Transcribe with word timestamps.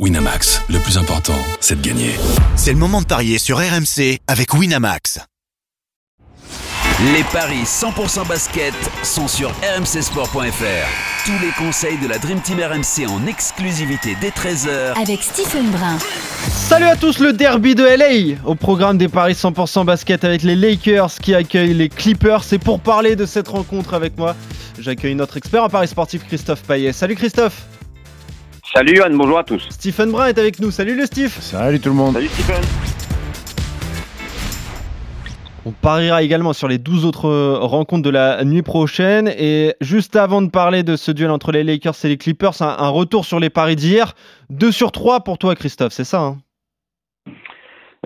Winamax, 0.00 0.60
le 0.70 0.80
plus 0.80 0.98
important, 0.98 1.38
c'est 1.60 1.80
de 1.80 1.86
gagner. 1.86 2.10
C'est 2.56 2.72
le 2.72 2.78
moment 2.78 3.00
de 3.00 3.06
parier 3.06 3.38
sur 3.38 3.58
RMC 3.58 4.18
avec 4.26 4.52
Winamax. 4.52 5.20
Les 7.14 7.22
paris 7.32 7.62
100% 7.62 8.26
basket 8.26 8.74
sont 9.04 9.28
sur 9.28 9.50
rmcsport.fr. 9.50 11.24
Tous 11.24 11.38
les 11.40 11.52
conseils 11.56 11.96
de 11.98 12.08
la 12.08 12.18
Dream 12.18 12.40
Team 12.40 12.58
RMC 12.58 13.08
en 13.08 13.24
exclusivité 13.28 14.16
dès 14.20 14.30
13h 14.30 15.00
avec 15.00 15.22
Stephen 15.22 15.70
Brun. 15.70 15.98
Salut 16.50 16.86
à 16.86 16.96
tous, 16.96 17.20
le 17.20 17.32
derby 17.32 17.76
de 17.76 17.84
LA 17.84 18.36
au 18.44 18.56
programme 18.56 18.98
des 18.98 19.08
paris 19.08 19.34
100% 19.34 19.84
basket 19.84 20.24
avec 20.24 20.42
les 20.42 20.56
Lakers 20.56 21.14
qui 21.22 21.36
accueillent 21.36 21.72
les 21.74 21.88
Clippers. 21.88 22.42
C'est 22.42 22.58
pour 22.58 22.80
parler 22.80 23.14
de 23.14 23.26
cette 23.26 23.46
rencontre 23.46 23.94
avec 23.94 24.18
moi. 24.18 24.34
J'accueille 24.80 25.14
notre 25.14 25.36
expert 25.36 25.62
en 25.62 25.68
paris 25.68 25.86
sportif 25.86 26.26
Christophe 26.26 26.62
Payet. 26.62 26.92
Salut 26.92 27.14
Christophe. 27.14 27.62
Salut 28.74 29.00
Anne, 29.02 29.16
bonjour 29.16 29.38
à 29.38 29.44
tous. 29.44 29.64
Stephen 29.70 30.10
Brun 30.10 30.26
est 30.26 30.38
avec 30.38 30.58
nous. 30.58 30.72
Salut 30.72 30.96
le 30.96 31.06
Steve. 31.06 31.28
Salut 31.28 31.78
tout 31.78 31.90
le 31.90 31.94
monde. 31.94 32.14
Salut 32.14 32.26
Stephen. 32.26 32.60
On 35.64 35.70
pariera 35.70 36.24
également 36.24 36.52
sur 36.52 36.66
les 36.66 36.78
12 36.78 37.04
autres 37.06 37.30
rencontres 37.60 38.02
de 38.02 38.10
la 38.10 38.44
nuit 38.44 38.62
prochaine. 38.62 39.32
Et 39.38 39.74
juste 39.80 40.16
avant 40.16 40.42
de 40.42 40.50
parler 40.50 40.82
de 40.82 40.96
ce 40.96 41.12
duel 41.12 41.30
entre 41.30 41.52
les 41.52 41.62
Lakers 41.62 41.94
et 42.04 42.08
les 42.08 42.16
Clippers, 42.16 42.60
un, 42.62 42.76
un 42.78 42.88
retour 42.88 43.24
sur 43.24 43.38
les 43.38 43.48
paris 43.48 43.76
d'hier. 43.76 44.14
2 44.50 44.72
sur 44.72 44.90
3 44.90 45.20
pour 45.20 45.38
toi 45.38 45.54
Christophe, 45.54 45.92
c'est 45.92 46.02
ça 46.02 46.20
hein? 46.20 46.38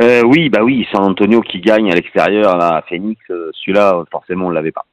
Euh, 0.00 0.22
Oui, 0.22 0.50
bah 0.50 0.62
oui, 0.62 0.86
San 0.92 1.02
Antonio 1.02 1.40
qui 1.40 1.60
gagne 1.60 1.90
à 1.90 1.94
l'extérieur 1.94 2.62
à 2.62 2.82
Phoenix, 2.86 3.18
euh, 3.30 3.50
celui-là 3.54 4.04
forcément 4.12 4.46
on 4.46 4.50
ne 4.50 4.54
l'avait 4.54 4.70
pas. 4.70 4.84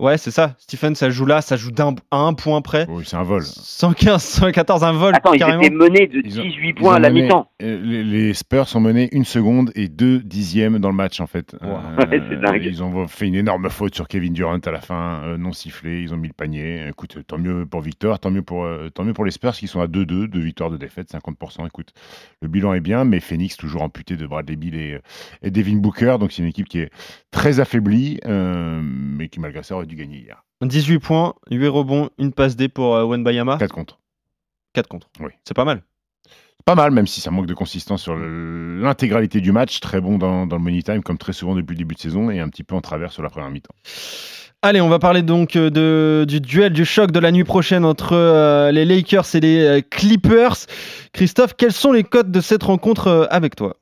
Ouais, 0.00 0.16
c'est 0.16 0.30
ça. 0.30 0.54
Stephen, 0.58 0.94
ça 0.94 1.10
joue 1.10 1.26
là, 1.26 1.40
ça 1.40 1.56
joue 1.56 1.72
d'un 1.72 1.94
à 2.12 2.18
un 2.18 2.32
point 2.32 2.60
près. 2.60 2.86
Oui, 2.88 3.02
c'est 3.04 3.16
un 3.16 3.24
vol. 3.24 3.42
115, 3.42 4.22
114, 4.22 4.84
un 4.84 4.92
vol. 4.92 5.12
Attends, 5.16 5.32
carrément. 5.32 5.60
ils 5.62 5.66
étaient 5.66 5.74
menés 5.74 6.06
de 6.06 6.20
18 6.20 6.74
points 6.74 6.94
à 6.94 6.98
la 7.00 7.10
mi-temps. 7.10 7.50
Euh, 7.62 7.80
Les, 7.82 8.04
les 8.04 8.32
Spurs 8.32 8.68
sont 8.68 8.78
menés 8.78 9.08
une 9.10 9.24
seconde 9.24 9.72
et 9.74 9.88
deux 9.88 10.20
dixièmes 10.20 10.78
dans 10.78 10.90
le 10.90 10.94
match 10.94 11.20
en 11.20 11.26
fait. 11.26 11.56
Euh, 11.62 11.66
Ouais, 11.98 12.22
c'est 12.30 12.40
dingue. 12.40 12.62
Ils 12.64 12.80
ont 12.82 13.08
fait 13.08 13.26
une 13.26 13.34
énorme 13.34 13.68
faute 13.70 13.94
sur 13.96 14.06
Kevin 14.06 14.32
Durant 14.32 14.58
à 14.58 14.70
la 14.70 14.80
fin, 14.80 15.20
euh, 15.24 15.36
non 15.36 15.52
sifflé. 15.52 16.00
Ils 16.00 16.14
ont 16.14 16.16
mis 16.16 16.28
le 16.28 16.34
panier. 16.34 16.86
Écoute, 16.88 17.18
tant 17.26 17.38
mieux 17.38 17.66
pour 17.66 17.80
Victor, 17.80 18.20
tant 18.20 18.30
mieux 18.30 18.42
pour, 18.42 18.64
euh, 18.64 18.90
tant 18.90 19.02
mieux 19.02 19.14
pour 19.14 19.24
les 19.24 19.32
Spurs 19.32 19.52
qui 19.52 19.66
sont 19.66 19.80
à 19.80 19.88
2-2, 19.88 20.28
deux 20.28 20.40
victoires 20.40 20.70
de 20.70 20.76
défaite, 20.76 21.10
50%. 21.10 21.66
Écoute, 21.66 21.92
le 22.40 22.46
bilan 22.46 22.72
est 22.74 22.80
bien, 22.80 23.04
mais 23.04 23.18
Phoenix 23.18 23.56
toujours 23.56 23.82
amputé 23.82 24.16
de 24.16 24.26
Bradley 24.28 24.54
Bill 24.54 24.76
et, 24.76 24.98
et 25.42 25.50
Devin 25.50 25.78
Booker. 25.78 26.18
Donc 26.20 26.30
c'est 26.30 26.42
une 26.42 26.48
équipe 26.48 26.68
qui 26.68 26.78
est 26.78 26.90
très 27.32 27.58
affaiblie, 27.58 28.20
euh, 28.26 28.80
mais 28.82 29.28
qui 29.28 29.40
malgré 29.40 29.64
ça 29.64 29.74
aurait 29.74 29.87
dû 29.88 29.96
gagner 29.96 30.18
hier. 30.18 30.44
18 30.62 30.98
points, 30.98 31.34
8 31.50 31.68
rebonds, 31.68 32.10
une 32.18 32.32
passe 32.32 32.56
D 32.56 32.68
pour 32.68 32.94
euh, 32.94 33.04
Wenbayama. 33.04 33.58
4 33.58 33.72
contre. 33.72 33.98
4 34.74 34.88
contre. 34.88 35.08
Oui. 35.20 35.30
C'est 35.44 35.54
pas 35.54 35.64
mal. 35.64 35.82
Pas 36.64 36.74
mal, 36.74 36.90
même 36.90 37.06
si 37.06 37.20
ça 37.20 37.30
manque 37.30 37.46
de 37.46 37.54
consistance 37.54 38.02
sur 38.02 38.16
l'intégralité 38.16 39.40
du 39.40 39.52
match. 39.52 39.80
Très 39.80 40.00
bon 40.00 40.18
dans, 40.18 40.46
dans 40.46 40.56
le 40.56 40.62
money 40.62 40.82
time, 40.82 41.02
comme 41.02 41.18
très 41.18 41.32
souvent 41.32 41.54
depuis 41.54 41.74
le 41.74 41.78
début 41.78 41.94
de 41.94 42.00
saison, 42.00 42.30
et 42.30 42.40
un 42.40 42.48
petit 42.48 42.64
peu 42.64 42.74
en 42.74 42.80
travers 42.80 43.12
sur 43.12 43.22
la 43.22 43.30
première 43.30 43.50
mi-temps. 43.50 43.74
Allez, 44.60 44.80
on 44.80 44.88
va 44.88 44.98
parler 44.98 45.22
donc 45.22 45.54
euh, 45.54 45.70
de, 45.70 46.24
du 46.26 46.40
duel, 46.40 46.72
du 46.72 46.84
choc 46.84 47.12
de 47.12 47.20
la 47.20 47.30
nuit 47.30 47.44
prochaine 47.44 47.84
entre 47.84 48.14
euh, 48.14 48.72
les 48.72 48.84
Lakers 48.84 49.36
et 49.36 49.40
les 49.40 49.60
euh, 49.60 49.80
Clippers. 49.88 50.56
Christophe, 51.12 51.54
quels 51.56 51.72
sont 51.72 51.92
les 51.92 52.02
codes 52.02 52.32
de 52.32 52.40
cette 52.40 52.64
rencontre 52.64 53.28
avec 53.30 53.54
toi? 53.54 53.76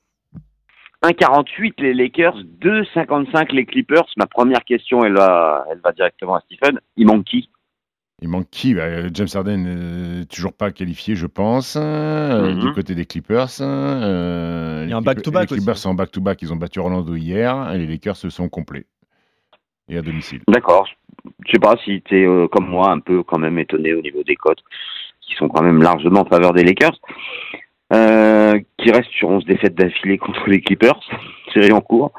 1,48 1.11 1.75
les 1.79 1.95
Lakers, 1.95 2.37
2,55 2.61 3.53
les 3.53 3.65
Clippers. 3.67 4.05
Ma 4.17 4.27
première 4.27 4.65
question, 4.65 5.05
elle 5.05 5.15
va, 5.15 5.65
elle 5.71 5.81
va 5.81 5.93
directement 5.93 6.37
à 6.37 6.41
Stephen. 6.41 6.81
Il 6.97 7.07
manque 7.07 7.25
qui? 7.25 7.49
Il 8.23 8.29
manque 8.29 8.49
qui? 8.51 8.75
Bah, 8.75 9.07
James 9.13 9.29
Harden, 9.35 9.65
euh, 9.67 10.25
toujours 10.25 10.53
pas 10.55 10.71
qualifié, 10.71 11.15
je 11.17 11.27
pense, 11.27 11.77
euh, 11.79 12.55
Mhm. 12.55 12.61
du 12.61 12.73
côté 12.73 12.95
des 12.95 13.05
Clippers. 13.05 13.49
euh, 13.61 14.83
Il 14.87 14.91
y 14.91 14.93
a 14.93 14.97
un 14.97 15.01
les 15.01 15.15
Clippers 15.47 15.73
aussi. 15.75 15.81
sont 15.83 15.91
en 15.91 15.95
back-to-back, 15.95 16.41
ils 16.43 16.53
ont 16.53 16.57
battu 16.57 16.79
Orlando 16.81 17.15
hier, 17.15 17.71
et 17.73 17.79
les 17.79 17.87
Lakers 17.87 18.17
se 18.17 18.31
sont 18.31 18.49
complets. 18.49 18.87
Et 19.89 19.99
à 19.99 20.03
domicile. 20.03 20.41
D'accord. 20.49 20.89
Je 21.47 21.53
sais 21.53 21.59
pas 21.61 21.77
si 21.85 22.03
tu 22.03 22.23
es 22.23 22.49
comme 22.49 22.69
moi 22.69 22.91
un 22.91 22.99
peu 23.01 23.23
quand 23.23 23.39
même 23.39 23.59
étonné 23.59 23.93
au 23.95 24.01
niveau 24.01 24.23
des 24.25 24.35
cotes 24.35 24.63
qui 25.21 25.35
sont 25.35 25.49
quand 25.49 25.63
même 25.63 25.81
largement 25.83 26.21
en 26.21 26.25
faveur 26.25 26.53
des 26.55 26.65
Lakers. 26.65 26.99
Euh, 27.93 28.59
qui 28.79 28.91
restent 28.91 29.13
sur 29.13 29.29
11 29.29 29.45
défaites 29.45 29.77
d'affilée 29.77 30.19
contre 30.19 30.49
les 30.49 30.61
Clippers, 30.61 30.99
série 31.55 31.71
en 31.73 31.81
cours. 31.81 32.11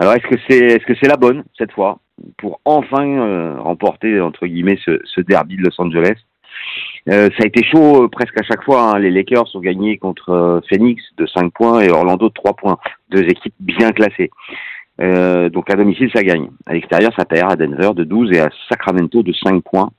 Alors 0.00 0.14
est-ce 0.14 0.26
que 0.26 0.40
c'est 0.48 0.58
est-ce 0.58 0.84
que 0.86 0.94
c'est 1.00 1.08
la 1.08 1.16
bonne 1.18 1.44
cette 1.58 1.72
fois 1.72 1.98
pour 2.38 2.60
enfin 2.64 3.06
euh, 3.06 3.60
remporter 3.60 4.18
entre 4.20 4.46
guillemets 4.46 4.78
ce, 4.82 4.98
ce 5.04 5.20
derby 5.20 5.56
de 5.56 5.62
Los 5.62 5.78
Angeles? 5.78 6.16
Euh, 7.10 7.28
Ça 7.36 7.42
a 7.44 7.46
été 7.46 7.62
chaud 7.64 8.04
euh, 8.04 8.08
presque 8.08 8.40
à 8.40 8.44
chaque 8.44 8.64
fois. 8.64 8.94
hein. 8.94 8.98
Les 8.98 9.10
Lakers 9.10 9.54
ont 9.54 9.60
gagné 9.60 9.98
contre 9.98 10.30
euh, 10.30 10.60
Phoenix 10.70 11.02
de 11.18 11.26
5 11.26 11.52
points 11.52 11.80
et 11.82 11.90
Orlando 11.90 12.28
de 12.28 12.32
3 12.34 12.54
points. 12.54 12.78
Deux 13.10 13.24
équipes 13.24 13.54
bien 13.60 13.92
classées. 13.92 14.30
Donc 14.98 15.68
à 15.70 15.74
domicile 15.76 16.10
ça 16.14 16.22
gagne. 16.22 16.48
À 16.66 16.72
l'extérieur 16.72 17.12
ça 17.18 17.24
perd 17.26 17.52
à 17.52 17.56
Denver 17.56 17.90
de 17.94 18.04
12 18.04 18.32
et 18.32 18.40
à 18.40 18.48
Sacramento 18.70 19.22
de 19.22 19.32
5 19.34 19.62
points. 19.62 19.90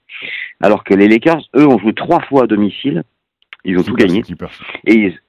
Alors 0.62 0.84
que 0.84 0.94
les 0.96 1.08
Lakers, 1.08 1.42
eux, 1.56 1.68
ont 1.68 1.78
joué 1.78 1.94
trois 1.94 2.22
fois 2.22 2.44
à 2.46 2.48
domicile. 2.48 3.04
Ils 3.66 3.78
ont 3.78 3.84
tout 3.84 3.94
Clippers, 3.96 4.08
gagné. 4.08 4.24
Et 4.86 4.94
ils- 4.94 5.20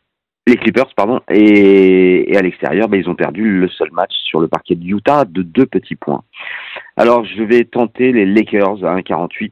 les 0.49 0.57
Clippers, 0.57 0.95
pardon, 0.95 1.21
et, 1.29 2.31
et 2.33 2.37
à 2.37 2.43
l'extérieur, 2.43 2.89
ben, 2.89 3.01
ils 3.01 3.09
ont 3.09 3.17
perdu 3.17 3.59
le 3.59 3.69
seul 3.69 3.91
match 3.91 4.13
sur 4.13 4.39
le 4.41 4.47
parquet 4.47 4.77
de 4.77 4.85
Utah 4.87 5.25
de 5.25 5.43
deux 5.43 5.67
petits 5.67 5.97
points. 5.97 6.23
Alors, 6.97 7.25
je 7.25 7.43
vais 7.43 7.65
tenter 7.65 8.13
les 8.13 8.25
Lakers 8.27 8.85
à 8.85 8.95
1,48. 8.97 9.51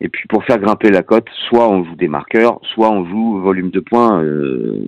Et 0.00 0.08
puis, 0.08 0.26
pour 0.28 0.44
faire 0.44 0.58
grimper 0.58 0.90
la 0.90 1.02
cote, 1.04 1.28
soit 1.48 1.70
on 1.70 1.84
joue 1.84 1.94
des 1.94 2.08
marqueurs, 2.08 2.58
soit 2.74 2.90
on 2.90 3.06
joue 3.08 3.38
volume 3.40 3.70
de 3.70 3.78
points. 3.80 4.20
Euh, 4.22 4.84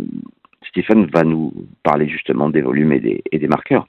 Stephen 0.69 1.06
va 1.06 1.22
nous 1.22 1.53
parler 1.84 2.09
justement 2.09 2.50
des 2.50 2.60
volumes 2.60 2.93
et 2.93 3.00
des, 3.00 3.22
et 3.31 3.39
des 3.39 3.47
marqueurs. 3.49 3.87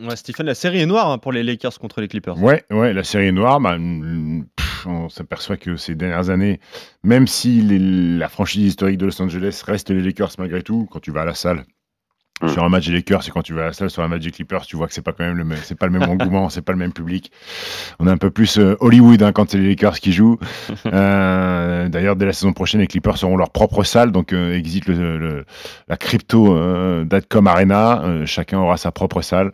Ouais, 0.00 0.14
Stephen, 0.16 0.46
la 0.46 0.54
série 0.54 0.80
est 0.80 0.86
noire 0.86 1.10
hein, 1.10 1.18
pour 1.18 1.32
les 1.32 1.42
Lakers 1.42 1.78
contre 1.80 2.00
les 2.00 2.06
Clippers. 2.08 2.40
Ouais, 2.42 2.62
ouais, 2.70 2.92
la 2.92 3.02
série 3.02 3.26
est 3.28 3.32
noire. 3.32 3.60
bah, 3.60 3.76
on 4.88 5.08
s'aperçoit 5.08 5.56
que 5.56 5.76
ces 5.76 5.94
dernières 5.94 6.30
années, 6.30 6.60
même 7.02 7.26
si 7.26 7.62
la 7.62 8.28
franchise 8.28 8.66
historique 8.66 8.98
de 8.98 9.06
Los 9.06 9.20
Angeles 9.22 9.62
reste 9.66 9.90
les 9.90 10.02
Lakers 10.02 10.32
malgré 10.38 10.62
tout, 10.62 10.88
quand 10.90 11.00
tu 11.00 11.10
vas 11.10 11.22
à 11.22 11.24
la 11.24 11.34
salle 11.34 11.64
Mm. 12.40 12.48
sur 12.48 12.62
un 12.64 12.68
match 12.68 12.86
des 12.86 12.92
Lakers 12.92 13.26
et 13.26 13.30
quand 13.30 13.42
tu 13.42 13.52
vas 13.54 13.62
à 13.62 13.66
la 13.66 13.72
salle 13.72 13.90
sur 13.90 14.02
un 14.02 14.08
match 14.08 14.22
des 14.22 14.30
Clippers, 14.30 14.64
tu 14.66 14.76
vois 14.76 14.86
que 14.86 14.92
c'est 14.94 15.02
pas 15.02 15.12
quand 15.12 15.24
même 15.24 15.36
le 15.36 15.44
même, 15.44 15.58
c'est 15.62 15.76
pas 15.78 15.86
le 15.86 15.92
même 15.92 16.02
engouement, 16.08 16.48
c'est 16.48 16.62
pas 16.62 16.72
le 16.72 16.78
même 16.78 16.92
public. 16.92 17.32
On 17.98 18.06
est 18.06 18.10
un 18.10 18.16
peu 18.16 18.30
plus 18.30 18.58
euh, 18.58 18.76
Hollywood 18.80 19.22
hein, 19.22 19.32
quand 19.32 19.50
c'est 19.50 19.58
les 19.58 19.68
Lakers 19.68 19.98
qui 20.00 20.12
jouent. 20.12 20.38
Euh, 20.86 21.88
D'ailleurs, 21.88 22.16
dès 22.16 22.26
la 22.26 22.32
saison 22.32 22.52
prochaine, 22.52 22.80
les 22.80 22.86
Clippers 22.86 23.22
auront 23.24 23.36
leur 23.36 23.50
propre 23.50 23.82
salle, 23.84 24.12
donc 24.12 24.32
euh, 24.32 24.60
le, 24.86 25.18
le- 25.18 25.44
la 25.88 25.96
crypto 25.96 26.54
euh, 26.56 27.04
Datcom 27.04 27.46
Arena. 27.46 28.02
Chacun 28.26 28.58
aura 28.58 28.76
sa 28.76 28.90
propre 28.92 29.20
salle. 29.22 29.52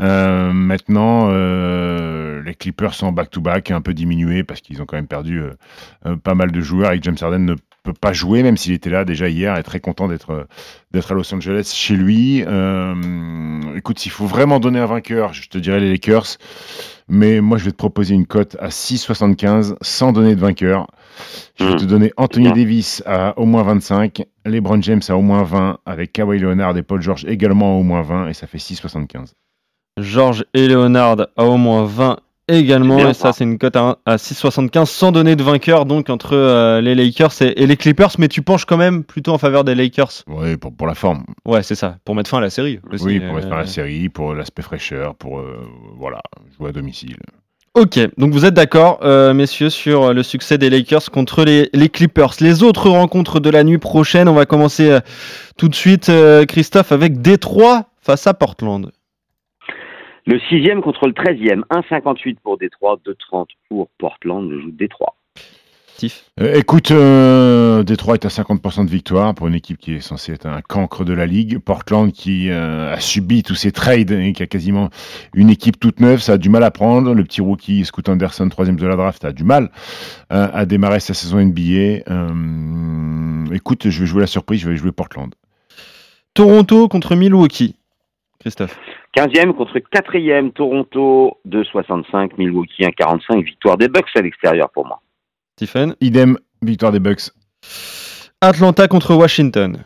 Euh, 0.00 0.52
maintenant, 0.52 1.28
euh, 1.30 2.42
les 2.42 2.54
Clippers 2.54 2.94
sont 2.94 3.12
back-to-back, 3.12 3.70
un 3.70 3.80
peu 3.80 3.94
diminués 3.94 4.44
parce 4.44 4.60
qu'ils 4.60 4.82
ont 4.82 4.86
quand 4.86 4.96
même 4.96 5.06
perdu 5.06 5.40
euh, 6.04 6.16
pas 6.16 6.34
mal 6.34 6.52
de 6.52 6.60
joueurs 6.60 6.92
et 6.92 6.98
que 6.98 7.04
James 7.04 7.16
Harden 7.20 7.44
ne 7.44 7.54
peut 7.86 7.98
pas 7.98 8.12
jouer, 8.12 8.42
même 8.42 8.56
s'il 8.56 8.72
était 8.72 8.90
là 8.90 9.04
déjà 9.04 9.28
hier 9.28 9.56
et 9.56 9.62
très 9.62 9.80
content 9.80 10.08
d'être 10.08 10.46
d'être 10.92 11.12
à 11.12 11.14
Los 11.14 11.34
Angeles 11.34 11.72
chez 11.74 11.94
lui. 11.96 12.42
Euh, 12.46 12.94
écoute, 13.76 13.98
s'il 13.98 14.12
faut 14.12 14.26
vraiment 14.26 14.60
donner 14.60 14.78
un 14.78 14.86
vainqueur, 14.86 15.32
je 15.32 15.48
te 15.48 15.58
dirais 15.58 15.80
les 15.80 15.90
Lakers. 15.90 16.36
Mais 17.08 17.40
moi, 17.40 17.56
je 17.56 17.64
vais 17.64 17.70
te 17.70 17.76
proposer 17.76 18.14
une 18.14 18.26
cote 18.26 18.56
à 18.58 18.68
6,75 18.70 19.76
sans 19.80 20.12
donner 20.12 20.34
de 20.34 20.40
vainqueur. 20.40 20.88
Je 21.58 21.64
vais 21.64 21.74
Mm. 21.74 21.78
te 21.78 21.84
donner 21.84 22.12
Anthony. 22.16 22.52
Davis 22.52 23.02
à 23.06 23.38
au 23.38 23.46
moins 23.46 23.62
25, 23.62 24.22
LeBron 24.44 24.82
James 24.82 25.00
à 25.08 25.16
au 25.16 25.22
moins 25.22 25.44
20, 25.44 25.78
avec 25.86 26.12
Kawhi 26.12 26.38
Leonard 26.40 26.76
et 26.76 26.82
Paul 26.82 27.00
George 27.00 27.24
également 27.28 27.76
à 27.76 27.78
au 27.78 27.82
moins 27.84 28.02
20, 28.02 28.28
et 28.28 28.34
ça 28.34 28.46
fait 28.48 28.58
6,75. 28.58 29.32
George 29.98 30.44
et 30.52 30.66
Leonard 30.68 31.28
à 31.36 31.44
au 31.44 31.56
moins 31.56 31.84
20 31.84 32.18
également. 32.48 32.96
Bien, 32.96 33.10
et 33.10 33.14
ça, 33.14 33.32
c'est 33.32 33.44
une 33.44 33.58
cote 33.58 33.76
à, 33.76 33.98
à 34.06 34.16
6,75 34.16 34.86
sans 34.86 35.12
donner 35.12 35.36
de 35.36 35.42
vainqueur 35.42 35.84
donc 35.86 36.10
entre 36.10 36.34
euh, 36.36 36.80
les 36.80 36.94
Lakers 36.94 37.32
et, 37.42 37.62
et 37.62 37.66
les 37.66 37.76
Clippers. 37.76 38.10
Mais 38.18 38.28
tu 38.28 38.42
penches 38.42 38.64
quand 38.64 38.76
même 38.76 39.04
plutôt 39.04 39.32
en 39.32 39.38
faveur 39.38 39.64
des 39.64 39.74
Lakers. 39.74 40.22
Oui, 40.28 40.56
pour, 40.56 40.74
pour 40.74 40.86
la 40.86 40.94
forme. 40.94 41.24
Ouais, 41.44 41.62
c'est 41.62 41.74
ça. 41.74 41.96
Pour 42.04 42.14
mettre 42.14 42.30
fin 42.30 42.38
à 42.38 42.42
la 42.42 42.50
série. 42.50 42.80
aussi. 42.92 43.04
oui, 43.04 43.20
pour 43.20 43.34
mettre 43.34 43.46
Euh, 43.46 43.50
par 43.50 43.58
la 43.58 43.66
série, 43.66 44.08
pour 44.08 44.34
l'aspect 44.34 44.62
fraîcheur, 44.62 45.14
pour 45.14 45.38
euh, 45.40 45.58
voilà, 45.98 46.20
jouer 46.58 46.70
à 46.70 46.72
domicile. 46.72 47.16
Ok, 47.74 47.98
donc 48.16 48.32
vous 48.32 48.46
êtes 48.46 48.54
d'accord, 48.54 49.00
euh, 49.02 49.34
messieurs, 49.34 49.68
sur 49.68 50.14
le 50.14 50.22
succès 50.22 50.56
des 50.56 50.70
Lakers 50.70 51.10
contre 51.10 51.44
les, 51.44 51.68
les 51.74 51.90
Clippers. 51.90 52.32
Les 52.40 52.62
autres 52.62 52.88
rencontres 52.88 53.38
de 53.38 53.50
la 53.50 53.64
nuit 53.64 53.76
prochaine, 53.76 54.30
on 54.30 54.32
va 54.32 54.46
commencer 54.46 54.88
euh, 54.90 55.00
tout 55.58 55.68
de 55.68 55.74
suite, 55.74 56.08
euh, 56.08 56.46
Christophe, 56.46 56.90
avec 56.90 57.20
Détroit 57.20 57.84
face 58.00 58.26
à 58.26 58.32
Portland. 58.32 58.92
Le 60.26 60.40
sixième 60.48 60.82
contre 60.82 61.06
le 61.06 61.12
treizième, 61.12 61.64
1,58 61.70 62.38
pour 62.42 62.58
Détroit, 62.58 62.98
2,30 63.06 63.46
pour 63.68 63.88
Portland. 63.96 64.50
Je 64.50 64.60
joue 64.60 64.72
Détroit. 64.72 65.14
Steve 65.86 66.14
Euh, 66.40 66.54
écoute, 66.56 66.90
euh, 66.90 67.84
Détroit 67.84 68.14
est 68.14 68.26
à 68.26 68.28
50% 68.28 68.84
de 68.84 68.90
victoire 68.90 69.34
pour 69.36 69.46
une 69.46 69.54
équipe 69.54 69.78
qui 69.78 69.94
est 69.94 70.00
censée 70.00 70.32
être 70.32 70.46
un 70.46 70.60
cancre 70.62 71.04
de 71.04 71.12
la 71.14 71.26
ligue. 71.26 71.58
Portland 71.58 72.12
qui 72.12 72.50
euh, 72.50 72.92
a 72.92 72.98
subi 72.98 73.44
tous 73.44 73.54
ces 73.54 73.70
trades 73.70 74.10
et 74.10 74.32
qui 74.32 74.42
a 74.42 74.46
quasiment 74.46 74.90
une 75.32 75.48
équipe 75.48 75.78
toute 75.78 76.00
neuve, 76.00 76.20
ça 76.20 76.32
a 76.32 76.38
du 76.38 76.48
mal 76.48 76.64
à 76.64 76.72
prendre. 76.72 77.14
Le 77.14 77.22
petit 77.22 77.40
rookie 77.40 77.84
Scoot 77.84 78.08
Anderson, 78.08 78.48
troisième 78.48 78.76
de 78.76 78.86
la 78.86 78.96
draft, 78.96 79.24
a 79.24 79.32
du 79.32 79.44
mal 79.44 79.70
euh, 80.32 80.48
à 80.52 80.66
démarrer 80.66 81.00
sa 81.00 81.14
saison 81.14 81.38
NBA. 81.38 82.02
Euh, 82.10 83.54
écoute, 83.54 83.88
je 83.88 84.00
vais 84.00 84.06
jouer 84.06 84.22
la 84.22 84.26
surprise, 84.26 84.60
je 84.60 84.68
vais 84.68 84.76
jouer 84.76 84.90
Portland. 84.90 85.32
Toronto 86.34 86.88
contre 86.88 87.14
Milwaukee. 87.14 87.76
Christophe 88.40 88.76
15e 89.16 89.52
contre 89.54 89.78
4e, 89.78 90.52
Toronto 90.52 91.38
2,65, 91.48 92.32
Milwaukee 92.38 92.82
1,45, 92.82 93.44
victoire 93.44 93.76
des 93.78 93.88
Bucks 93.88 94.04
à 94.14 94.20
l'extérieur 94.20 94.68
pour 94.70 94.86
moi. 94.86 95.00
Stephen? 95.56 95.94
Idem, 96.02 96.36
victoire 96.62 96.92
des 96.92 97.00
Bucks. 97.00 97.30
Atlanta 98.42 98.88
contre 98.88 99.14
Washington. 99.14 99.78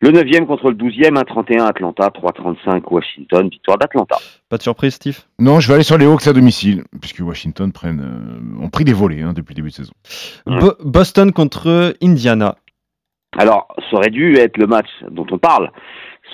Le 0.00 0.10
9e 0.10 0.46
contre 0.46 0.70
le 0.70 0.76
12e, 0.76 1.10
1,31 1.14 1.66
Atlanta, 1.66 2.08
3,35 2.08 2.82
Washington, 2.90 3.48
victoire 3.48 3.78
d'Atlanta. 3.78 4.16
Pas 4.48 4.56
de 4.58 4.62
surprise, 4.62 4.94
Steve? 4.94 5.18
Non, 5.38 5.58
je 5.60 5.68
vais 5.68 5.74
aller 5.74 5.82
sur 5.84 5.96
les 5.98 6.04
Hawks 6.06 6.26
à 6.26 6.32
domicile, 6.34 6.84
puisque 7.00 7.20
Washington 7.20 7.72
prennent, 7.72 8.00
euh, 8.60 8.62
ont 8.64 8.68
pris 8.68 8.84
des 8.84 8.92
volets 8.92 9.22
hein, 9.22 9.32
depuis 9.34 9.52
le 9.52 9.56
début 9.56 9.68
de 9.70 9.74
saison. 9.74 9.92
Bo- 10.46 10.76
Boston 10.84 11.32
contre 11.32 11.94
Indiana. 12.02 12.56
Alors, 13.38 13.68
ça 13.90 13.96
aurait 13.96 14.10
dû 14.10 14.36
être 14.36 14.56
le 14.58 14.66
match 14.66 14.88
dont 15.10 15.26
on 15.30 15.38
parle. 15.38 15.70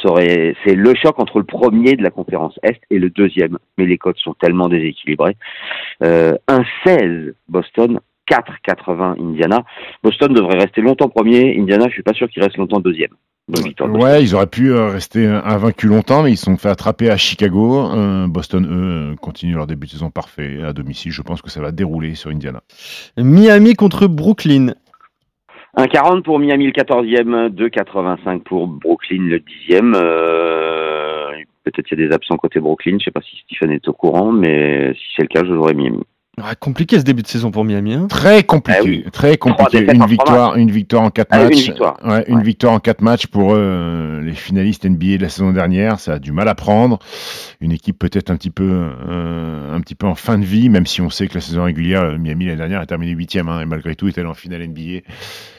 C'est 0.02 0.74
le 0.74 0.94
choc 0.94 1.18
entre 1.18 1.38
le 1.38 1.44
premier 1.44 1.94
de 1.94 2.02
la 2.02 2.10
conférence 2.10 2.58
Est 2.62 2.80
et 2.90 2.98
le 2.98 3.10
deuxième. 3.10 3.58
Mais 3.78 3.86
les 3.86 3.98
cotes 3.98 4.18
sont 4.18 4.34
tellement 4.34 4.68
déséquilibrées. 4.68 5.36
Euh, 6.02 6.34
1,16 6.48 7.34
Boston, 7.48 8.00
4,80 8.28 9.20
Indiana. 9.20 9.64
Boston 10.02 10.32
devrait 10.32 10.58
rester 10.58 10.80
longtemps 10.80 11.08
premier. 11.08 11.56
Indiana, 11.58 11.86
je 11.88 11.94
suis 11.94 12.02
pas 12.02 12.14
sûr 12.14 12.28
qu'il 12.28 12.42
reste 12.42 12.56
longtemps 12.56 12.80
deuxième. 12.80 13.14
Ouais, 13.80 14.22
ils 14.22 14.34
auraient 14.36 14.46
pu 14.46 14.70
euh, 14.70 14.88
rester 14.88 15.26
euh, 15.26 15.42
invaincus 15.44 15.90
longtemps, 15.90 16.22
mais 16.22 16.30
ils 16.30 16.36
se 16.36 16.44
sont 16.44 16.56
fait 16.56 16.68
attraper 16.68 17.10
à 17.10 17.16
Chicago. 17.16 17.90
Euh, 17.90 18.28
Boston, 18.28 18.66
eux, 18.70 19.16
continuent 19.20 19.56
leur 19.56 19.66
début 19.66 19.88
de 19.88 19.92
saison 19.92 20.10
parfait 20.10 20.62
à 20.62 20.72
domicile. 20.72 21.10
Je 21.10 21.22
pense 21.22 21.42
que 21.42 21.50
ça 21.50 21.60
va 21.60 21.72
dérouler 21.72 22.14
sur 22.14 22.30
Indiana. 22.30 22.62
Miami 23.16 23.74
contre 23.74 24.06
Brooklyn. 24.06 24.74
1,40 25.76 26.22
pour 26.22 26.38
Miami 26.38 26.66
le 26.66 26.72
14e, 26.72 27.48
2,85 27.48 28.40
pour 28.40 28.66
Brooklyn 28.66 29.28
le 29.28 29.38
10e. 29.38 29.94
Euh, 29.96 31.30
Peut-être 31.64 31.86
qu'il 31.86 32.00
y 32.00 32.02
a 32.02 32.08
des 32.08 32.14
absents 32.14 32.36
côté 32.36 32.60
Brooklyn. 32.60 32.98
Je 32.98 33.04
sais 33.04 33.10
pas 33.10 33.20
si 33.22 33.36
Stephen 33.44 33.70
est 33.70 33.86
au 33.88 33.92
courant, 33.92 34.32
mais 34.32 34.92
si 34.94 35.02
c'est 35.16 35.22
le 35.22 35.28
cas, 35.28 35.42
je 35.44 35.54
jouerai 35.54 35.74
Miami. 35.74 36.02
Ouais, 36.38 36.54
compliqué 36.58 36.98
ce 36.98 37.04
début 37.04 37.20
de 37.20 37.26
saison 37.26 37.50
pour 37.50 37.62
Miami. 37.62 37.92
hein. 37.92 38.06
Très 38.08 38.42
compliqué, 38.42 38.78
Ah 38.80 38.84
oui. 38.86 39.04
très 39.12 39.36
compliqué. 39.36 39.80
défaites 39.80 40.00
en 40.00 40.04
Une 40.04 40.08
victoire, 40.10 40.56
une 40.56 40.70
victoire 40.70 41.02
en 41.02 41.10
quatre 41.10 41.28
Ah, 41.30 41.42
une 41.42 41.48
matchs. 41.50 41.56
victoire. 41.66 41.98
Ouais, 42.02 42.24
une 42.26 42.36
Ouais. 42.38 42.42
victoire 42.42 42.72
en 42.72 42.80
quatre 42.80 43.02
matchs 43.02 43.26
pour 43.26 43.52
euh, 43.54 44.22
les 44.22 44.32
finalistes 44.32 44.86
NBA 44.86 45.18
de 45.18 45.22
la 45.22 45.28
saison 45.28 45.52
dernière. 45.52 46.00
Ça 46.00 46.14
a 46.14 46.18
du 46.18 46.32
mal 46.32 46.48
à 46.48 46.54
prendre. 46.54 47.00
Une 47.60 47.70
équipe 47.70 47.98
peut-être 47.98 48.30
un 48.30 48.36
petit 48.36 48.48
peu, 48.48 48.64
euh, 48.66 49.76
un 49.76 49.80
petit 49.82 49.94
peu 49.94 50.06
en 50.06 50.14
fin 50.14 50.38
de 50.38 50.44
vie, 50.46 50.70
même 50.70 50.86
si 50.86 51.02
on 51.02 51.10
sait 51.10 51.28
que 51.28 51.34
la 51.34 51.42
saison 51.42 51.64
régulière, 51.64 52.00
euh, 52.02 52.16
Miami 52.16 52.46
l'année 52.46 52.56
dernière 52.56 52.80
a 52.80 52.86
terminé 52.86 53.12
huitième, 53.12 53.50
hein, 53.50 53.60
et 53.60 53.66
malgré 53.66 53.94
tout 53.94 54.08
est 54.08 54.16
allé 54.16 54.26
en 54.26 54.32
finale 54.32 54.62
NBA. 54.66 55.00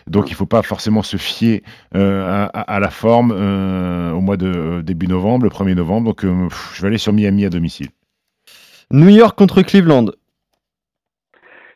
Donc 0.08 0.32
il 0.32 0.34
faut 0.34 0.48
pas 0.48 0.64
forcément 0.64 1.04
se 1.04 1.18
fier 1.18 1.62
euh, 1.96 2.48
à, 2.52 2.80
la 2.80 2.90
forme 2.90 3.32
euh, 3.32 4.12
au 4.12 4.22
mois 4.22 4.38
de 4.38 4.82
début 4.84 5.06
novembre, 5.08 5.44
le 5.44 5.52
1er 5.52 5.76
novembre. 5.76 6.08
Donc 6.08 6.26
euh, 6.26 6.48
pff, 6.48 6.72
je 6.76 6.82
vais 6.82 6.88
aller 6.88 6.98
sur 6.98 7.14
Miami 7.14 7.46
à 7.46 7.52
domicile. 7.52 7.90
New 8.90 9.10
York 9.10 9.38
contre 9.38 9.62
Cleveland. 9.62 10.06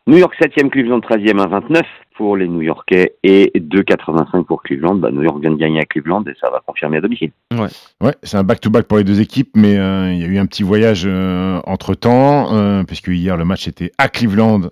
New 0.08 0.18
York 0.18 0.34
7e, 0.40 0.70
Cleveland 0.70 1.00
13e 1.00 1.40
à 1.42 1.48
29 1.48 1.86
pour 2.16 2.38
les 2.38 2.48
New 2.48 2.62
Yorkais 2.62 3.16
et 3.24 3.52
2,85 3.56 4.46
pour 4.46 4.64
Cleveland. 4.64 4.96
Bah, 4.96 5.12
New 5.12 5.22
York 5.22 5.40
vient 5.42 5.52
de 5.52 5.58
gagner 5.58 5.82
à 5.82 5.86
Cleveland 5.86 6.24
et 6.24 6.34
ça 6.40 6.50
va 6.50 6.62
confirmer 6.66 6.98
à 6.98 7.02
domicile. 7.02 7.32
Ouais, 8.02 8.14
c'est 8.24 8.38
un 8.38 8.44
back-to-back 8.44 8.88
pour 8.88 8.98
les 8.98 9.04
deux 9.04 9.20
équipes, 9.20 9.52
mais 9.56 9.78
euh, 9.78 10.12
il 10.14 10.20
y 10.20 10.24
a 10.24 10.28
eu 10.28 10.38
un 10.38 10.46
petit 10.46 10.64
voyage 10.64 11.06
entre 11.66 11.94
temps, 11.94 12.84
puisque 12.86 13.10
hier 13.10 13.36
le 13.38 13.44
match 13.46 13.68
était 13.68 13.92
à 13.98 14.08
Cleveland 14.08 14.70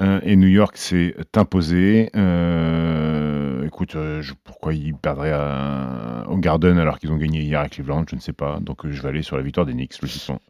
euh, 0.00 0.18
et 0.24 0.34
New 0.34 0.48
York 0.48 0.76
s'est 0.76 1.14
imposé. 1.36 2.10
Euh, 2.16 3.64
écoute, 3.66 3.94
euh, 3.94 4.22
je- 4.22 4.34
pourquoi 4.42 4.74
ils 4.74 4.94
perdraient 4.94 5.32
à- 5.32 6.24
au 6.28 6.36
Garden 6.36 6.78
alors 6.78 6.98
qu'ils 6.98 7.12
ont 7.12 7.16
gagné 7.16 7.40
hier 7.42 7.60
à 7.60 7.68
Cleveland, 7.68 8.04
je 8.10 8.16
ne 8.16 8.20
sais 8.20 8.32
pas. 8.32 8.58
Donc 8.60 8.84
euh, 8.84 8.88
je 8.90 9.00
vais 9.00 9.08
aller 9.08 9.22
sur 9.22 9.36
la 9.36 9.42
victoire 9.44 9.66
des 9.66 9.72
Knicks, 9.72 10.02
logiquement. 10.02 10.40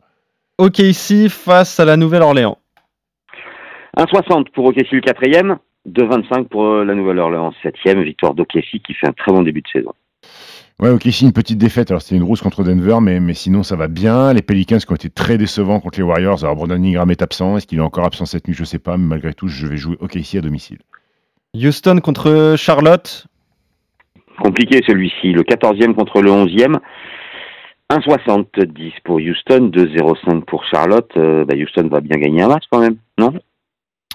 OKC 0.58 1.28
face 1.28 1.78
à 1.78 1.84
la 1.84 1.96
Nouvelle-Orléans. 1.98 2.56
1,60 3.96 4.50
pour 4.52 4.66
OKC 4.66 4.92
le 4.92 5.00
4e, 5.00 5.56
2,25 5.88 6.48
pour 6.48 6.64
euh, 6.64 6.84
la 6.84 6.94
Nouvelle-Orléans 6.94 7.52
7e, 7.62 8.02
victoire 8.02 8.34
d'OKC 8.34 8.82
qui 8.84 8.94
fait 8.94 9.06
un 9.06 9.12
très 9.12 9.32
bon 9.32 9.42
début 9.42 9.60
de 9.60 9.68
saison. 9.68 9.92
Ouais, 10.80 10.90
ok, 10.90 11.02
si 11.04 11.24
une 11.24 11.32
petite 11.32 11.58
défaite. 11.58 11.90
Alors 11.90 12.02
c'était 12.02 12.16
une 12.16 12.24
rousse 12.24 12.40
contre 12.40 12.64
Denver, 12.64 12.98
mais, 13.00 13.20
mais 13.20 13.34
sinon 13.34 13.62
ça 13.62 13.76
va 13.76 13.86
bien. 13.86 14.32
Les 14.32 14.42
Pelicans 14.42 14.78
qui 14.78 14.90
ont 14.90 14.96
été 14.96 15.10
très 15.10 15.38
décevants 15.38 15.78
contre 15.78 15.98
les 15.98 16.04
Warriors. 16.04 16.42
Alors 16.42 16.56
Brandon 16.56 16.82
Ingram 16.82 17.10
est 17.10 17.22
absent. 17.22 17.56
Est-ce 17.56 17.66
qu'il 17.66 17.78
est 17.78 17.82
encore 17.82 18.04
absent 18.04 18.26
cette 18.26 18.48
nuit? 18.48 18.54
Je 18.54 18.64
sais 18.64 18.80
pas, 18.80 18.96
mais 18.96 19.06
malgré 19.06 19.34
tout, 19.34 19.46
je 19.46 19.66
vais 19.68 19.76
jouer 19.76 19.96
OKC 20.00 20.34
à 20.36 20.40
domicile. 20.40 20.78
Houston 21.54 22.00
contre 22.02 22.56
Charlotte. 22.58 23.26
Compliqué 24.42 24.80
celui-ci, 24.84 25.32
le 25.32 25.42
14e 25.42 25.94
contre 25.94 26.20
le 26.20 26.30
11e. 26.30 26.78
1,70 27.90 28.94
pour 29.04 29.16
Houston, 29.16 29.70
2,05 29.72 30.44
pour 30.44 30.64
Charlotte. 30.64 31.10
Euh, 31.16 31.44
bah, 31.44 31.54
Houston 31.56 31.86
va 31.88 32.00
bien 32.00 32.18
gagner 32.18 32.42
un 32.42 32.48
match 32.48 32.64
quand 32.70 32.80
même, 32.80 32.96
non? 33.18 33.32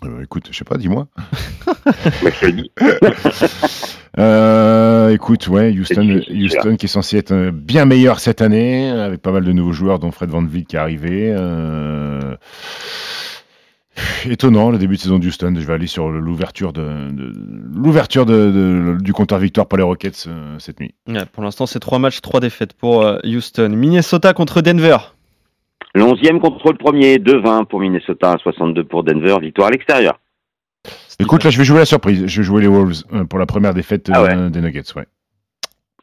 Euh, 0.05 0.23
écoute, 0.23 0.47
je 0.51 0.57
sais 0.57 0.63
pas, 0.65 0.77
dis-moi. 0.77 1.07
Euh, 4.17 5.09
écoute, 5.11 5.47
ouais, 5.47 5.71
Houston, 5.71 6.19
Houston 6.29 6.75
qui 6.77 6.87
est 6.87 6.89
censé 6.89 7.17
être 7.17 7.31
euh, 7.31 7.51
bien 7.53 7.85
meilleur 7.85 8.19
cette 8.19 8.41
année, 8.41 8.89
avec 8.89 9.21
pas 9.21 9.31
mal 9.31 9.45
de 9.45 9.51
nouveaux 9.53 9.71
joueurs, 9.71 9.99
dont 9.99 10.11
Fred 10.11 10.29
Van 10.29 10.43
Vliet 10.43 10.63
qui 10.65 10.75
est 10.75 10.79
arrivé. 10.79 11.33
euh, 11.37 12.35
Étonnant 14.25 14.71
le 14.71 14.77
début 14.77 14.95
de 14.95 15.01
saison 15.01 15.19
de 15.19 15.25
Houston. 15.27 15.53
Je 15.57 15.65
vais 15.65 15.73
aller 15.73 15.87
sur 15.87 16.09
l'ouverture 16.09 16.73
de, 16.73 17.11
de- 17.11 17.31
l'ouverture 17.75 18.25
de- 18.25 18.51
de- 18.51 18.97
du 19.01 19.13
compteur 19.13 19.39
victoire 19.39 19.67
pour 19.67 19.77
les 19.77 19.83
Rockets 19.83 20.25
euh, 20.27 20.55
cette 20.59 20.79
nuit. 20.81 20.93
Ouais, 21.07 21.25
pour 21.31 21.43
l'instant, 21.43 21.65
c'est 21.65 21.79
trois 21.79 21.99
matchs, 21.99 22.19
trois 22.21 22.39
défaites 22.39 22.73
pour 22.73 23.03
euh, 23.05 23.19
Houston. 23.25 23.69
Minnesota 23.69 24.33
contre 24.33 24.61
Denver. 24.61 24.97
Le 25.99 26.05
11e 26.05 26.39
contre 26.39 26.71
le 26.71 26.77
premier, 26.77 27.17
2,20 27.17 27.65
pour 27.65 27.81
Minnesota, 27.81 28.35
1,62 28.37 28.83
pour 28.85 29.03
Denver, 29.03 29.35
victoire 29.41 29.67
à 29.67 29.71
l'extérieur. 29.71 30.17
Écoute, 31.19 31.43
là, 31.43 31.49
je 31.49 31.57
vais 31.57 31.65
jouer 31.65 31.79
la 31.79 31.85
surprise. 31.85 32.25
Je 32.25 32.37
vais 32.39 32.45
jouer 32.45 32.61
les 32.61 32.69
Wolves 32.69 33.03
euh, 33.11 33.25
pour 33.25 33.37
la 33.37 33.45
première 33.45 33.73
défaite 33.73 34.09
Ah 34.13 34.23
ouais. 34.23 34.33
euh, 34.33 34.49
des 34.49 34.61
Nuggets. 34.61 34.95
Ouais. 34.95 35.05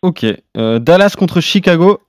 Ok. 0.02 0.26
Euh, 0.58 0.78
Dallas 0.78 1.14
contre 1.18 1.40
Chicago. 1.40 2.00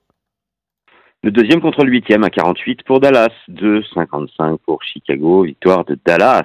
Le 1.22 1.30
deuxième 1.30 1.62
contre 1.62 1.82
le 1.82 1.90
huitième 1.90 2.24
à 2.24 2.28
48 2.30 2.82
pour 2.82 3.00
Dallas, 3.00 3.30
2,55 3.48 4.58
pour 4.66 4.82
Chicago, 4.82 5.44
victoire 5.44 5.86
de 5.86 5.98
Dallas 6.04 6.44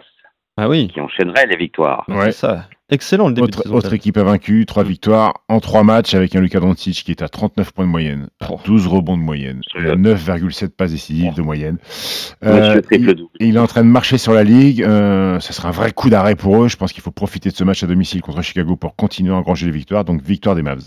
Ah 0.56 0.70
oui. 0.70 0.88
qui 0.94 1.02
enchaînerait 1.02 1.46
les 1.48 1.58
victoires. 1.58 2.06
Ouais, 2.08 2.16
Ouais. 2.16 2.26
c'est 2.32 2.48
ça. 2.48 2.70
Excellent 2.94 3.28
le 3.30 3.34
début 3.34 3.48
de 3.48 3.54
Autre, 3.56 3.64
saison. 3.64 3.76
autre 3.76 3.94
équipe 3.94 4.18
invaincue, 4.18 4.68
trois 4.68 4.84
victoires 4.84 5.34
en 5.50 5.60
trois 5.60 5.84
matchs 5.84 6.14
avec 6.14 6.36
un 6.36 6.42
Luka 6.42 6.60
Doncic 6.60 7.04
qui 7.04 7.10
est 7.10 7.24
à 7.24 7.28
39 7.28 7.72
points 7.74 7.86
de 7.86 7.90
moyenne, 7.90 8.28
Oh. 8.48 8.60
12 8.66 8.86
rebonds 8.86 9.18
de 9.18 9.24
moyenne, 9.24 9.62
il 9.80 9.88
a 9.88 9.96
9,7 9.96 10.70
passes 10.70 10.92
décisives 10.92 11.34
de 11.34 11.42
moyenne. 11.42 11.78
Euh, 12.46 12.80
il, 13.40 13.56
est 13.56 13.60
en 13.60 13.66
train 13.66 13.82
de 13.84 13.90
marcher 13.90 14.20
sur 14.20 14.34
la 14.34 14.44
ligue. 14.44 14.84
euh, 14.84 15.40
ça 15.40 15.54
sera 15.54 15.70
un 15.70 15.72
vrai 15.72 15.92
coup 15.92 16.12
d'arrêt 16.12 16.36
pour 16.36 16.64
eux. 16.64 16.68
Je 16.68 16.78
pense 16.78 16.94
qu'il 16.94 17.02
faut 17.02 17.10
profiter 17.12 17.50
de 17.50 17.56
ce 17.56 17.64
match 17.64 17.82
à 17.84 17.88
domicile 17.88 18.22
contre 18.22 18.44
Chicago 18.44 18.76
pour 18.76 18.96
continuer 18.96 19.34
à 19.34 19.38
engranger 19.38 19.66
les 19.66 19.72
victoires. 19.72 20.06
Donc 20.06 20.22
victoire 20.22 20.56
des 20.56 20.62
Mavs. 20.62 20.84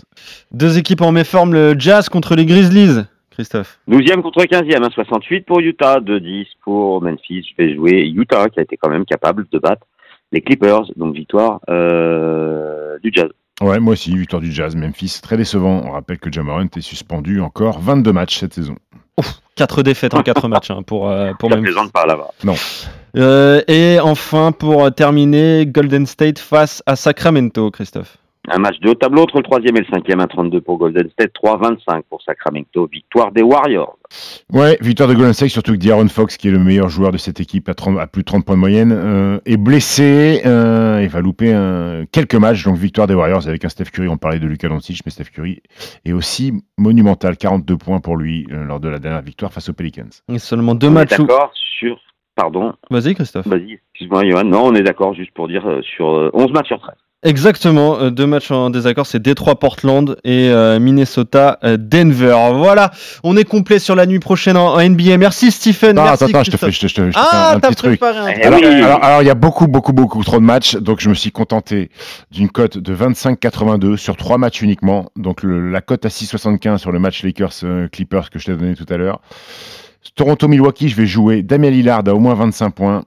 Deux 0.53 0.77
équipes 0.77 1.01
en 1.01 1.11
méforme, 1.11 1.53
le 1.53 1.75
Jazz 1.77 2.07
contre 2.07 2.35
les 2.35 2.45
Grizzlies. 2.45 3.01
Christophe. 3.31 3.79
12e 3.89 4.21
contre 4.21 4.43
15e, 4.45 4.79
1,68 4.79 5.43
pour 5.43 5.59
Utah, 5.59 5.99
2,10 5.99 6.45
pour 6.63 7.03
Memphis. 7.03 7.45
Je 7.57 7.63
vais 7.63 7.75
jouer 7.75 8.11
Utah 8.15 8.49
qui 8.49 8.59
a 8.59 8.63
été 8.63 8.77
quand 8.77 8.89
même 8.89 9.05
capable 9.05 9.45
de 9.51 9.59
battre 9.59 9.85
les 10.31 10.41
Clippers, 10.41 10.83
donc 10.95 11.15
victoire 11.15 11.59
euh, 11.69 12.97
du 13.03 13.11
Jazz. 13.13 13.29
Ouais, 13.61 13.79
moi 13.79 13.93
aussi, 13.93 14.15
victoire 14.15 14.41
du 14.41 14.51
Jazz. 14.51 14.75
Memphis, 14.75 15.19
très 15.21 15.35
décevant. 15.37 15.81
On 15.85 15.91
rappelle 15.91 16.19
que 16.19 16.31
Jamorant 16.31 16.67
est 16.75 16.81
suspendu 16.81 17.41
encore 17.41 17.79
22 17.79 18.13
matchs 18.13 18.37
cette 18.37 18.53
saison. 18.53 18.75
Quatre 19.55 19.81
défaites 19.81 20.13
en 20.13 20.21
quatre 20.21 20.47
matchs 20.49 20.69
hein, 20.69 20.83
pour, 20.85 21.09
euh, 21.09 21.31
pour 21.39 21.49
Ça 21.49 21.55
Memphis. 21.55 21.71
plaisante 21.71 21.91
pas 21.91 22.05
là-bas. 22.05 22.29
Euh, 23.15 23.61
et 23.67 23.99
enfin, 23.99 24.51
pour 24.51 24.93
terminer, 24.93 25.65
Golden 25.65 26.05
State 26.05 26.37
face 26.37 26.83
à 26.85 26.95
Sacramento, 26.95 27.71
Christophe. 27.71 28.17
Un 28.49 28.59
match 28.59 28.79
de 28.79 28.89
haut 28.89 28.93
tableau 28.95 29.23
entre 29.23 29.37
le 29.37 29.43
3e 29.43 29.67
et 29.75 29.79
le 29.79 29.85
5e, 29.85 30.25
1,32 30.25 30.61
pour 30.61 30.77
Golden 30.77 31.09
State, 31.09 31.31
3,25 31.43 32.03
pour 32.09 32.21
Sacramento, 32.21 32.87
victoire 32.91 33.31
des 33.33 33.41
Warriors. 33.41 33.97
Ouais, 34.53 34.77
victoire 34.79 35.09
de 35.09 35.15
Golden 35.15 35.33
State, 35.33 35.49
surtout 35.49 35.73
que 35.73 35.77
D'Aaron 35.77 36.07
Fox, 36.07 36.37
qui 36.37 36.47
est 36.47 36.51
le 36.51 36.59
meilleur 36.59 36.87
joueur 36.87 37.11
de 37.11 37.17
cette 37.17 37.41
équipe 37.41 37.67
à, 37.67 37.73
30 37.73 37.99
à 37.99 38.07
plus 38.07 38.21
de 38.21 38.25
30 38.25 38.45
points 38.45 38.55
de 38.55 38.59
moyenne, 38.61 38.93
euh, 38.95 39.39
est 39.45 39.57
blessé 39.57 40.41
euh, 40.45 40.99
et 40.99 41.07
va 41.07 41.19
louper 41.19 41.51
un- 41.53 42.05
quelques 42.11 42.35
matchs. 42.35 42.63
Donc 42.63 42.77
victoire 42.77 43.05
des 43.07 43.13
Warriors 43.15 43.47
avec 43.49 43.65
un 43.65 43.69
Steph 43.69 43.85
Curry. 43.91 44.07
On 44.07 44.17
parlait 44.17 44.39
de 44.39 44.47
Luka 44.47 44.69
Doncic, 44.69 45.01
mais 45.05 45.11
Steph 45.11 45.25
Curry 45.33 45.61
est 46.05 46.13
aussi 46.13 46.53
monumental, 46.77 47.35
42 47.35 47.77
points 47.77 47.99
pour 47.99 48.15
lui 48.15 48.47
euh, 48.51 48.63
lors 48.63 48.79
de 48.79 48.87
la 48.87 48.99
dernière 48.99 49.21
victoire 49.23 49.51
face 49.51 49.67
aux 49.67 49.73
Pelicans. 49.73 50.07
Et 50.29 50.39
seulement 50.39 50.73
deux 50.73 50.87
On 50.87 50.91
est 50.91 50.93
matchs 50.93 51.19
où... 51.19 51.23
d'accord 51.25 51.51
sur 51.53 51.99
Pardon? 52.35 52.73
Vas-y, 52.91 53.15
Christophe. 53.15 53.47
Vas-y, 53.47 53.79
excuse-moi, 53.93 54.23
Johan. 54.29 54.43
Non, 54.43 54.65
on 54.67 54.75
est 54.75 54.83
d'accord, 54.83 55.13
juste 55.15 55.31
pour 55.33 55.47
dire 55.47 55.67
euh, 55.67 55.81
sur 55.81 56.07
euh, 56.15 56.29
11 56.33 56.51
matchs 56.51 56.67
sur 56.67 56.79
13. 56.79 56.93
Exactement, 57.27 57.99
euh, 57.99 58.09
deux 58.09 58.25
matchs 58.25 58.51
en 58.51 58.69
désaccord, 58.69 59.05
c'est 59.05 59.21
Détroit 59.21 59.59
Portland 59.59 60.15
et 60.23 60.49
euh, 60.49 60.79
Minnesota 60.79 61.59
euh, 61.65 61.75
Denver. 61.77 62.37
Voilà, 62.53 62.91
on 63.23 63.35
est 63.35 63.43
complet 63.43 63.79
sur 63.79 63.95
la 63.95 64.05
nuit 64.05 64.19
prochaine 64.19 64.55
en, 64.55 64.77
NBA. 64.81 65.17
Merci 65.17 65.51
Stephen. 65.51 65.97
Non, 65.97 66.03
merci 66.03 66.23
attends, 66.23 66.39
attends, 66.39 66.43
je 66.45 66.51
te 66.51 66.57
Christophe. 66.57 66.69
fais, 66.69 66.71
je 66.71 66.79
te, 66.79 66.87
je 66.87 66.93
te- 66.95 67.01
je 67.01 67.07
te 67.07 67.19
fais 67.19 67.19
Ah, 67.33 67.53
un, 67.55 67.59
petit 67.59 67.75
truc. 67.75 68.01
un. 68.01 68.05
Alors, 68.07 68.59
oui. 68.59 68.65
alors, 68.65 69.03
alors, 69.03 69.21
il 69.23 69.25
y 69.25 69.29
a 69.29 69.35
beaucoup, 69.35 69.67
beaucoup, 69.67 69.91
beaucoup 69.91 70.23
trop 70.23 70.39
de 70.39 70.45
matchs, 70.45 70.77
donc 70.77 71.01
je 71.01 71.09
me 71.09 71.13
suis 71.15 71.31
contenté 71.31 71.89
d'une 72.31 72.49
cote 72.49 72.77
de 72.77 72.93
25,82 72.95 73.97
sur 73.97 74.15
trois 74.15 74.37
matchs 74.37 74.61
uniquement. 74.61 75.09
Donc 75.17 75.43
le- 75.43 75.69
la 75.69 75.81
cote 75.81 76.05
à 76.05 76.09
6,75 76.09 76.77
sur 76.77 76.93
le 76.93 76.99
match 76.99 77.23
Lakers-Clippers 77.23 78.29
que 78.29 78.39
je 78.39 78.45
t'ai 78.45 78.55
donné 78.55 78.75
tout 78.75 78.85
à 78.89 78.95
l'heure. 78.95 79.19
Toronto-Milwaukee, 80.15 80.87
je 80.87 80.95
vais 80.95 81.05
jouer 81.05 81.43
Damien 81.43 81.69
Lillard 81.69 82.03
à 82.07 82.13
au 82.13 82.19
moins 82.19 82.33
25 82.35 82.69
points 82.69 83.03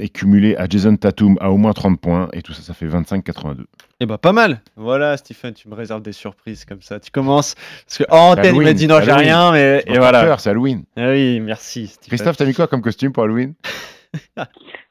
et 0.00 0.08
cumulé 0.08 0.56
à 0.56 0.66
Jason 0.68 0.96
Tatum 0.96 1.36
à 1.40 1.50
au 1.50 1.56
moins 1.56 1.72
30 1.72 2.00
points. 2.00 2.28
Et 2.32 2.42
tout 2.42 2.52
ça, 2.52 2.62
ça 2.62 2.74
fait 2.74 2.86
25,82. 2.86 3.64
Eh 4.00 4.06
ben 4.06 4.18
pas 4.18 4.32
mal. 4.32 4.60
Voilà 4.76 5.16
Stephen, 5.16 5.54
tu 5.54 5.68
me 5.68 5.74
réserves 5.74 6.02
des 6.02 6.12
surprises 6.12 6.64
comme 6.64 6.82
ça. 6.82 6.98
Tu 6.98 7.10
commences 7.10 7.54
parce 7.86 7.98
que 7.98 8.04
en 8.10 8.32
antenne 8.32 8.56
il 8.56 8.62
m'a 8.62 8.72
dit 8.72 8.86
non 8.86 9.00
j'ai 9.02 9.12
rien 9.12 9.52
mais 9.52 9.82
et 9.86 9.92
pas 9.94 9.98
voilà. 10.00 10.24
peur, 10.24 10.40
c'est 10.40 10.50
Halloween. 10.50 10.84
Ah 10.96 11.10
oui 11.10 11.40
merci 11.40 11.86
Stephen. 11.86 12.08
Christophe, 12.08 12.36
t'as 12.36 12.46
mis 12.46 12.54
quoi 12.54 12.66
comme 12.66 12.82
costume 12.82 13.12
pour 13.12 13.24
Halloween? 13.24 13.54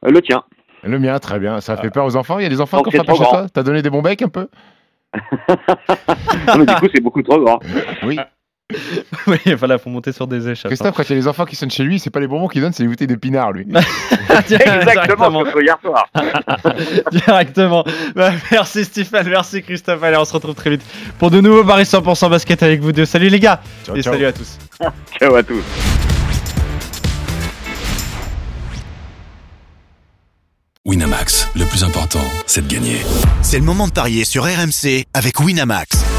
Euh, 0.06 0.12
le 0.12 0.22
tien. 0.22 0.44
Le 0.82 0.98
mien, 0.98 1.20
très 1.20 1.39
bien. 1.39 1.60
Ça 1.60 1.75
fait 1.75 1.89
peur 1.89 2.06
aux 2.06 2.16
enfants? 2.16 2.39
Il 2.39 2.44
y 2.44 2.46
a 2.46 2.50
des 2.50 2.62
enfants 2.62 2.82
qui 2.84 2.88
ont 2.88 3.04
frappé 3.04 3.18
chez 3.18 3.30
toi 3.30 3.48
T'as 3.54 3.63
donné 3.63 3.82
des 3.82 3.89
bons 3.89 4.01
becs 4.01 4.22
un 4.22 4.30
peu? 4.30 4.48
Non, 6.48 6.58
mais 6.60 6.66
du 6.66 6.75
coup, 6.75 6.88
c'est 6.94 7.01
beaucoup 7.01 7.22
trop 7.22 7.39
grand. 7.39 7.60
Oui. 8.04 8.18
Oui 9.28 9.38
voilà 9.58 9.78
faut 9.78 9.90
monter 9.90 10.12
sur 10.12 10.28
des 10.28 10.48
échelles. 10.48 10.70
Christophe, 10.70 10.96
quand 10.96 11.04
il 11.04 11.10
y 11.10 11.14
a 11.14 11.16
les 11.16 11.28
enfants 11.28 11.46
qui 11.46 11.56
sonnent 11.56 11.72
chez 11.72 11.84
lui, 11.84 12.00
c'est 12.00 12.10
pas 12.10 12.20
les 12.20 12.28
bonbons 12.28 12.48
qu'il 12.48 12.62
donne, 12.62 12.74
c'est 12.74 12.84
les 12.84 12.90
bouteilles 12.90 13.08
de 13.08 13.16
pinard, 13.16 13.52
lui. 13.52 13.66
Exactement, 14.30 15.44
ce 15.46 15.64
hier 15.64 15.78
soir. 15.82 16.08
Directement. 17.12 17.84
Bah, 18.16 18.32
merci 18.52 18.86
Stephen, 18.86 19.28
merci 19.28 19.64
Christophe. 19.64 20.04
Allez, 20.04 20.18
on 20.18 20.26
se 20.26 20.34
retrouve 20.34 20.56
très 20.56 20.70
vite 20.70 20.84
pour 21.18 21.32
de 21.32 21.42
nouveaux 21.42 21.64
paris 21.64 21.84
100% 21.84 22.30
basket 22.30 22.62
avec 22.62 22.82
vous 22.82 22.92
deux. 22.92 23.06
Salut 23.06 23.30
les 23.30 23.40
gars 23.40 23.60
Ciao, 23.86 23.96
et 23.96 24.04
ciao. 24.04 24.14
salut 24.14 24.26
à 24.26 24.34
tous. 24.34 24.58
Ciao 25.20 25.36
à 25.36 25.44
tous. 25.44 25.64
Winamax, 30.86 31.50
le 31.56 31.66
plus 31.66 31.84
important, 31.84 32.24
c'est 32.48 32.68
de 32.68 32.74
gagner. 32.74 32.98
C'est 33.42 33.60
le 33.60 33.66
moment 33.66 33.88
de 33.88 33.92
parier 33.92 34.26
sur 34.26 34.44
RMC 34.44 35.06
avec 35.14 35.40
Winamax. 35.40 36.19